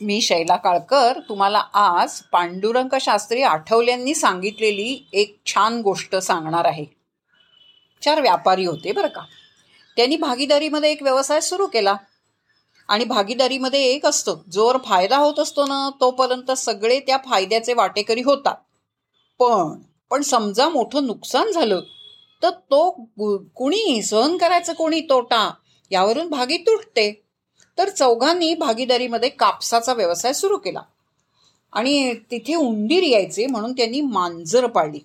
[0.00, 6.84] मी शैला काळकर तुम्हाला आज पांडुरंग शास्त्री आठवल्यांनी सांगितलेली एक छान गोष्ट सांगणार आहे.
[8.02, 9.22] चार व्यापारी होते बरं का.
[9.96, 11.96] त्यांनी भागीदारीमध्ये एक व्यवसाय सुरू केला.
[12.88, 18.54] आणि भागीदारीमध्ये एक असतं जोर फायदा होत असतो ना तोपर्यंत सगळे त्या फायद्याचे वाटेकरी होतात.
[19.38, 19.78] पण
[20.10, 21.80] पण समजा मोठं नुकसान झालं
[22.42, 22.90] तर तो
[23.54, 25.50] कुणी सहन करायचं कोणी तोटा
[25.90, 27.23] यावरून भागी तुटते.
[27.78, 30.80] तर चौघांनी भागीदारीमध्ये कापसाचा व्यवसाय सुरू केला.
[31.72, 34.98] आणि तिथे उंदीर यायचे म्हणून त्यांनी मांजर पाळली.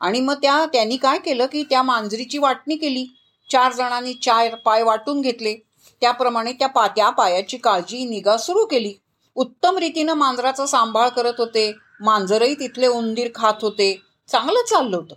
[0.00, 3.06] आणि मग त्या त्यांनी काय केलं की त्या मांजरीची वाटणी केली.
[3.52, 5.54] चार जणांनी चार पाय वाटून घेतले.
[6.00, 8.94] त्याप्रमाणे त्या पा त्या पायाची काळजी निगा सुरू केली.
[9.34, 11.72] उत्तम रीतीनं मांजराचा सांभाळ करत होते.
[12.00, 14.02] मांजरही तिथले उंदीर खात होते.
[14.28, 15.14] चांगलं चाललं होतं.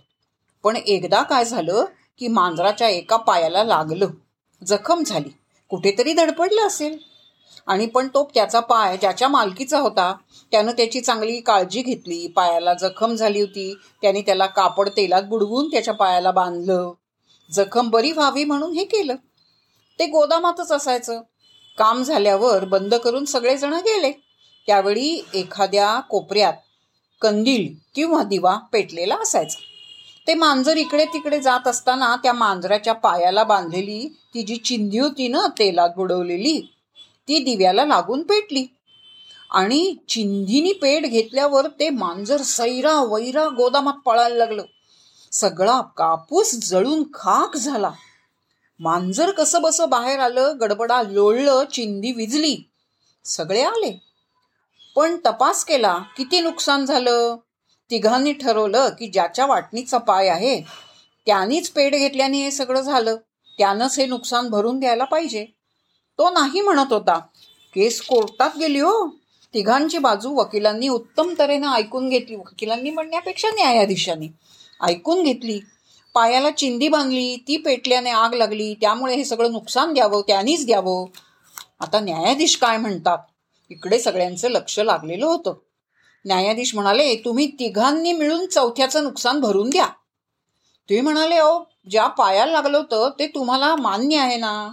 [0.62, 1.84] पण एकदा काय झालं
[2.18, 4.06] की मांजराच्या एका पायाला लागलं.
[4.66, 5.28] जखम झाली.
[5.72, 6.98] कुठेतरी धडपडलं असेल.
[7.66, 10.16] आणि पण तो त्याचा पाय ज्याच्या मालकीचा होता
[10.50, 12.26] त्यानं त्याची चांगली काळजी घेतली.
[12.26, 13.74] पायाला जखम झाली होती.
[14.02, 16.92] त्याने त्याला कापड तेलात बुडवून त्याच्या पायाला बांधलं.
[17.52, 19.14] जखम बरी व्हावी म्हणून हे केलं.
[19.98, 21.22] ते गोदामातच असायचं.
[21.78, 24.12] काम झाल्यावर बंद करून सगळेजण गेले.
[24.66, 26.52] त्यावेळी एखाद्या कोपऱ्यात
[27.20, 29.71] कंदील किंवा दिवा पेटलेला असायचा.
[30.26, 35.46] ते मांजर इकडे तिकडे जात असताना त्या मांजराच्या पायाला बांधलेली ती जी चिंधी होती ना
[35.58, 36.60] तेलात बुडवलेली
[37.28, 38.66] ती दिव्याला लागून पेटली.
[39.50, 44.62] आणि चिंधीनी पेट घेतल्यावर ते मांजर सैरा वैरा गोदामात पळायला लागलं.
[45.32, 47.90] सगळा कापूस जळून खाक झाला.
[48.80, 52.56] मांजर कसं बसं बाहेर आलं गडबडा लोळलं चिंधी विजली.
[53.24, 54.02] सगळे आले.
[54.96, 57.36] पण तपास केला किती नुकसान झालं?
[57.92, 60.60] तिघांनी ठरवलं की ज्याच्या वाटणीचा पाय आहे
[61.26, 63.16] त्यानीच पेड घेतल्याने हे सगळं झालं.
[63.58, 65.44] त्यानंच हे नुकसान भरून द्यायला पाहिजे.
[66.18, 67.18] तो नाही म्हणत होता.
[67.74, 69.08] केस कोर्टात गेली हो.
[69.54, 72.36] तिघांची बाजू वकिलांनी उत्तम तऱ्हेनं ऐकून घेतली.
[72.36, 74.28] वकिलांनी म्हणण्यापेक्षा न्यायाधीशांनी
[74.82, 75.60] ऐकून घेतली.
[76.14, 81.06] पायाला चिंदी बांधली ती पेटल्याने आग लागली त्यामुळे हे सगळं नुकसान द्यावं त्यांनीच द्यावं
[81.80, 83.18] आता न्यायाधीश काय म्हणतात?
[83.70, 85.54] इकडे सगळ्यांचं लक्ष लागलेलं होतं.
[86.26, 89.86] न्यायाधीश म्हणाले तुम्ही तिघांनी मिळून चौथ्याचं नुकसान भरून द्या.
[90.90, 94.68] ते म्हणाले अहो ज्या पायाला लागलं होतं ते तुम्हाला मान्य आहे ना?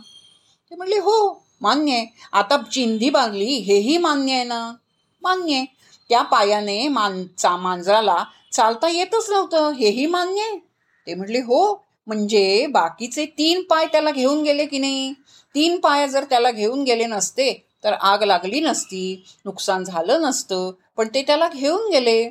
[0.71, 2.05] ते म्हणले हो मान्य आहे.
[2.31, 4.73] आता चिंधी बांधली हेही मान्य आहे ना?
[5.21, 5.65] मान्य आहे.
[6.09, 8.23] त्या पायाने मानचा मांजराला
[8.53, 10.59] चालता येतच नव्हतं हेही मान्य आहे.
[11.07, 15.13] ते म्हटले हो म्हणजे बाकीचे तीन पाय त्याला घेऊन गेले की नाही?
[15.55, 21.07] तीन पाय जर त्याला घेऊन गेले नसते तर आग लागली नसती नुकसान झालं नसतं पण
[21.07, 22.29] ते त्याला घेऊन गेले.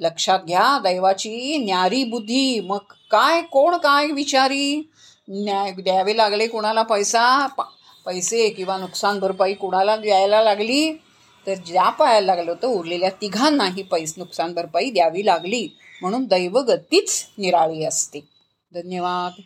[0.00, 2.78] लक्षात घ्या दैवाची न्यारी बुद्धी मग
[3.10, 4.90] काय कोण काय विचारी?
[5.28, 7.46] न्याय द्यावे लागले कोणाला पैसा?
[8.06, 10.92] पैसे किंवा नुकसान भरपाई कोणाला द्यायला लागली?
[11.46, 15.68] तर ज्या पायाला लागलं होतं उरलेल्या तिघांनाही पैस नुकसान भरपाई द्यावी लागली.
[16.00, 18.20] म्हणून दैवगतीच निराळी असते.
[18.74, 19.40] धन्यवाद.